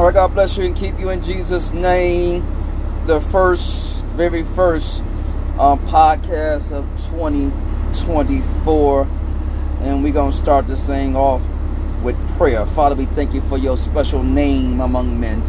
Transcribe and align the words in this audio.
All 0.00 0.06
right, 0.06 0.14
God 0.14 0.32
bless 0.32 0.56
you 0.56 0.64
and 0.64 0.74
keep 0.74 0.98
you 0.98 1.10
in 1.10 1.22
Jesus' 1.22 1.74
name. 1.74 2.42
The 3.04 3.20
first, 3.20 4.02
very 4.16 4.44
first 4.44 5.00
um, 5.58 5.78
podcast 5.88 6.72
of 6.72 6.86
2024. 7.10 9.02
And 9.82 10.02
we're 10.02 10.14
going 10.14 10.32
to 10.32 10.36
start 10.38 10.66
this 10.68 10.86
thing 10.86 11.14
off 11.16 11.42
with 12.02 12.16
prayer. 12.38 12.64
Father, 12.64 12.94
we 12.94 13.04
thank 13.04 13.34
you 13.34 13.42
for 13.42 13.58
your 13.58 13.76
special 13.76 14.22
name 14.22 14.80
among 14.80 15.20
men. 15.20 15.42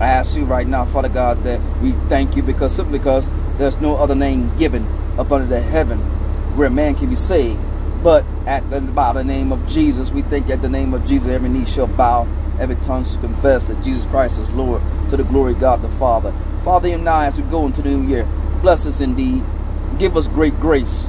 I 0.00 0.08
ask 0.08 0.36
you 0.36 0.44
right 0.44 0.66
now, 0.66 0.84
Father 0.84 1.08
God, 1.08 1.42
that 1.44 1.58
we 1.80 1.92
thank 2.10 2.36
you 2.36 2.42
because 2.42 2.76
simply 2.76 2.98
because 2.98 3.26
there's 3.56 3.80
no 3.80 3.96
other 3.96 4.14
name 4.14 4.54
given 4.58 4.86
up 5.18 5.32
under 5.32 5.46
the 5.46 5.62
heaven 5.62 5.98
where 6.58 6.68
man 6.68 6.94
can 6.94 7.08
be 7.08 7.16
saved. 7.16 7.58
But 8.02 8.26
at 8.44 8.68
the, 8.68 8.82
by 8.82 9.14
the 9.14 9.24
name 9.24 9.50
of 9.50 9.66
Jesus, 9.66 10.10
we 10.10 10.20
think 10.20 10.50
at 10.50 10.60
the 10.60 10.68
name 10.68 10.92
of 10.92 11.06
Jesus, 11.06 11.28
every 11.28 11.48
knee 11.48 11.64
shall 11.64 11.86
bow, 11.86 12.28
every 12.58 12.76
tongue 12.76 13.04
shall 13.04 13.20
confess 13.20 13.64
that 13.64 13.82
Jesus 13.82 14.06
Christ 14.06 14.38
is 14.38 14.48
Lord 14.50 14.82
to 15.10 15.16
the 15.16 15.24
glory 15.24 15.52
of 15.52 15.60
God 15.60 15.82
the 15.82 15.88
Father. 15.90 16.32
Father, 16.64 16.88
and 16.88 17.04
now 17.04 17.20
as 17.20 17.38
we 17.38 17.44
go 17.50 17.66
into 17.66 17.82
the 17.82 17.90
new 17.90 18.08
year, 18.08 18.28
bless 18.60 18.86
us 18.86 19.00
indeed. 19.00 19.42
Give 19.98 20.16
us 20.16 20.28
great 20.28 20.58
grace. 20.60 21.08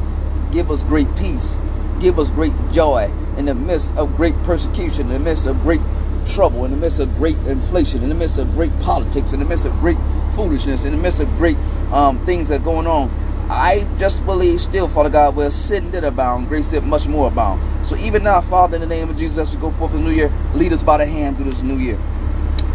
Give 0.51 0.69
us 0.71 0.83
great 0.83 1.13
peace. 1.15 1.57
Give 1.99 2.19
us 2.19 2.29
great 2.29 2.53
joy 2.71 3.11
in 3.37 3.45
the 3.45 3.55
midst 3.55 3.95
of 3.95 4.15
great 4.15 4.35
persecution, 4.43 5.07
in 5.07 5.13
the 5.13 5.19
midst 5.19 5.47
of 5.47 5.59
great 5.61 5.81
trouble, 6.25 6.65
in 6.65 6.71
the 6.71 6.77
midst 6.77 6.99
of 6.99 7.13
great 7.17 7.37
inflation, 7.47 8.03
in 8.03 8.09
the 8.09 8.15
midst 8.15 8.37
of 8.37 8.51
great 8.53 8.71
politics, 8.81 9.33
in 9.33 9.39
the 9.39 9.45
midst 9.45 9.65
of 9.65 9.73
great 9.79 9.97
foolishness, 10.33 10.85
in 10.85 10.91
the 10.91 10.97
midst 10.97 11.19
of 11.19 11.27
great 11.37 11.57
um, 11.91 12.23
things 12.25 12.49
that 12.49 12.61
are 12.61 12.63
going 12.63 12.87
on. 12.87 13.09
I 13.49 13.84
just 13.97 14.25
believe 14.25 14.61
still, 14.61 14.87
Father 14.87 15.09
God, 15.09 15.35
where 15.35 15.49
sin 15.51 15.91
did 15.91 16.03
abound, 16.03 16.47
grace 16.47 16.71
did 16.71 16.83
much 16.83 17.07
more 17.07 17.27
abound. 17.27 17.61
So 17.87 17.95
even 17.97 18.23
now, 18.23 18.41
Father, 18.41 18.75
in 18.75 18.81
the 18.81 18.87
name 18.87 19.09
of 19.09 19.17
Jesus, 19.17 19.37
as 19.37 19.55
we 19.55 19.61
go 19.61 19.71
forth 19.71 19.93
in 19.93 20.03
the 20.03 20.09
new 20.09 20.15
year, 20.15 20.31
lead 20.53 20.73
us 20.73 20.83
by 20.83 20.97
the 20.97 21.05
hand 21.05 21.37
through 21.37 21.51
this 21.51 21.61
new 21.61 21.77
year. 21.77 21.99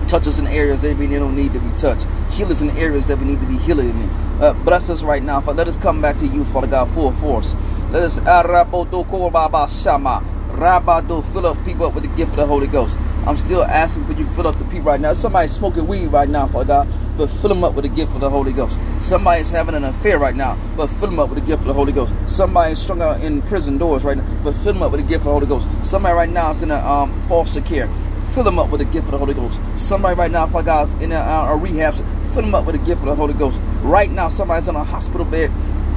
Touch 0.09 0.27
us 0.27 0.39
in 0.39 0.47
areas 0.49 0.83
that 0.83 0.97
we 0.97 1.07
don't 1.07 1.37
need 1.37 1.53
to 1.53 1.61
be 1.61 1.71
touched. 1.79 2.07
Heal 2.33 2.51
us 2.51 2.61
in 2.61 2.71
areas 2.71 3.07
that 3.07 3.19
we 3.19 3.25
need 3.25 3.41
to 3.41 3.47
be 3.47 3.59
healed 3.59 3.81
in. 3.81 4.11
Uh, 4.41 4.55
bless 4.65 4.91
us 4.91 5.03
right 5.03 5.23
now, 5.23 5.41
Father. 5.41 5.59
Let 5.59 5.69
us 5.69 5.77
come 5.77 6.01
back 6.03 6.17
to 6.19 6.27
you, 6.27 6.45
Father 6.47 6.67
God, 6.67 6.89
full 6.95 7.13
force. 7.13 7.55
Let 7.91 8.03
us 8.03 8.19
Rabado 10.51 11.33
fill 11.33 11.47
up 11.47 11.65
people 11.65 11.87
up 11.87 11.95
with 11.95 12.03
the 12.05 12.17
gift 12.17 12.33
of 12.33 12.37
the 12.37 12.47
Holy 12.47 12.67
Ghost. 12.67 12.97
I'm 13.27 13.37
still 13.37 13.63
asking 13.65 14.07
for 14.07 14.13
you 14.13 14.25
to 14.25 14.31
fill 14.33 14.47
up 14.47 14.59
the 14.59 14.65
people 14.65 14.83
right 14.83 15.01
now. 15.01 15.13
Somebody's 15.13 15.53
smoking 15.53 15.87
weed 15.87 16.09
right 16.09 16.29
now, 16.29 16.47
Father 16.47 16.67
God, 16.67 16.89
but 17.21 17.29
fill 17.29 17.51
them 17.51 17.63
up 17.63 17.75
with 17.75 17.85
the 17.85 17.91
gift 17.91 18.15
of 18.15 18.23
the 18.23 18.31
Holy 18.31 18.51
Ghost. 18.51 18.79
Somebody's 19.03 19.51
having 19.51 19.75
an 19.75 19.85
affair 19.85 20.19
right 20.19 20.35
now, 20.35 20.57
but 20.75 20.87
fill 20.87 21.09
them 21.09 21.19
up 21.19 21.29
with 21.29 21.39
the 21.39 21.45
gift 21.45 21.61
of 21.61 21.67
the 21.67 21.75
Holy 21.75 21.93
Ghost. 21.93 22.15
Somebody's 22.27 22.79
strung 22.79 23.03
out 23.03 23.23
in 23.23 23.43
prison 23.43 23.77
doors 23.77 24.05
right 24.05 24.17
now, 24.17 24.25
but 24.43 24.55
fill 24.55 24.73
them 24.73 24.83
up 24.83 24.91
with 24.91 25.03
the 25.03 25.07
gift 25.07 25.21
of 25.21 25.25
the 25.25 25.33
Holy 25.33 25.47
Ghost. 25.47 25.69
Somebody 25.83 26.15
right 26.15 26.31
now 26.31 26.51
is 26.51 26.63
in 26.63 26.71
a 26.71 26.77
um, 26.77 27.13
foster 27.29 27.61
care. 27.61 27.91
Fill 28.33 28.45
them 28.45 28.59
up 28.59 28.71
with 28.71 28.79
the 28.79 28.87
gift 28.87 29.05
of 29.05 29.11
the 29.11 29.19
Holy 29.19 29.35
Ghost. 29.35 29.61
Somebody 29.77 30.17
right 30.19 30.31
now, 30.31 30.47
Father 30.47 30.65
God, 30.65 30.89
is 30.89 31.05
in 31.05 31.13
a, 31.13 31.17
uh, 31.17 31.51
a 31.51 31.57
rehab. 31.59 31.95
Fill 32.33 32.41
them 32.41 32.55
up 32.55 32.65
with 32.65 32.77
the 32.77 32.87
gift 32.87 33.03
of 33.03 33.09
the 33.09 33.15
Holy 33.15 33.35
Ghost. 33.35 33.61
Right 33.83 34.11
now, 34.11 34.31
somebody's 34.31 34.69
in 34.69 34.77
a 34.77 34.83
hospital 34.83 35.27
bed. 35.27 35.53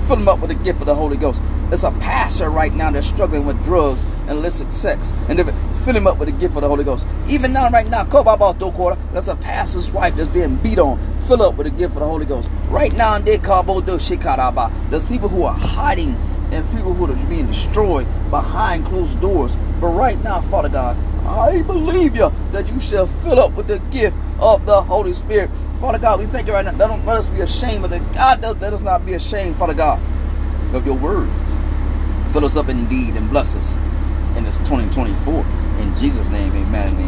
Fill 0.07 0.17
them 0.17 0.27
up 0.27 0.39
with 0.39 0.49
the 0.49 0.61
gift 0.61 0.81
of 0.81 0.87
the 0.87 0.95
Holy 0.95 1.15
Ghost. 1.15 1.41
It's 1.71 1.83
a 1.83 1.91
pastor 1.91 2.49
right 2.49 2.73
now 2.73 2.91
that's 2.91 3.07
struggling 3.07 3.45
with 3.45 3.63
drugs 3.63 4.03
and 4.27 4.31
illicit 4.31 4.73
sex. 4.73 5.13
And 5.29 5.39
they 5.39 5.43
fill 5.85 5.95
him 5.95 6.07
up 6.07 6.17
with 6.17 6.27
the 6.29 6.35
gift 6.35 6.55
of 6.55 6.61
the 6.61 6.67
Holy 6.67 6.83
Ghost. 6.83 7.05
Even 7.27 7.53
now, 7.53 7.69
right 7.69 7.89
now, 7.89 8.03
there's 8.03 9.27
a 9.27 9.35
pastor's 9.37 9.89
wife 9.91 10.15
that's 10.15 10.29
being 10.31 10.55
beat 10.57 10.79
on. 10.79 10.99
Fill 11.27 11.41
up 11.41 11.55
with 11.55 11.65
the 11.65 11.71
gift 11.71 11.93
of 11.93 12.01
the 12.01 12.07
Holy 12.07 12.25
Ghost. 12.25 12.49
Right 12.67 12.93
now, 12.93 13.17
there's 13.17 15.05
people 15.05 15.29
who 15.29 15.43
are 15.43 15.53
hiding 15.53 16.15
and 16.51 16.65
people 16.69 16.93
who 16.93 17.05
are 17.05 17.15
being 17.27 17.47
destroyed 17.47 18.05
behind 18.29 18.85
closed 18.85 19.19
doors. 19.21 19.55
But 19.79 19.87
right 19.87 20.21
now, 20.23 20.41
Father 20.41 20.69
God, 20.69 20.97
I 21.25 21.61
believe 21.61 22.15
you 22.15 22.31
that 22.51 22.67
you 22.67 22.79
shall 22.79 23.07
fill 23.07 23.39
up 23.39 23.53
with 23.53 23.67
the 23.67 23.79
gift 23.89 24.17
of 24.39 24.65
the 24.65 24.81
Holy 24.81 25.13
Spirit. 25.13 25.49
Father 25.79 25.97
God, 25.97 26.19
we 26.19 26.25
thank 26.25 26.47
you 26.47 26.53
right 26.53 26.65
now. 26.65 26.71
Don't 26.73 27.05
let 27.05 27.17
us 27.17 27.29
be 27.29 27.41
ashamed 27.41 27.85
of 27.85 27.91
the 27.91 27.99
God. 28.13 28.41
Let 28.41 28.73
us 28.73 28.81
not 28.81 29.05
be 29.05 29.13
ashamed, 29.13 29.55
Father 29.55 29.73
God, 29.73 29.99
of 30.73 30.85
your 30.85 30.95
word. 30.95 31.29
Fill 32.31 32.45
us 32.45 32.55
up 32.57 32.67
indeed 32.67 33.15
and 33.15 33.29
bless 33.29 33.55
us 33.55 33.73
in 34.37 34.43
this 34.43 34.57
2024. 34.59 35.45
In 35.79 35.97
Jesus' 35.97 36.27
name, 36.29 36.51
amen. 36.53 37.02